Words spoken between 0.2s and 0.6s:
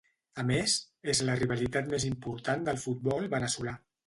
A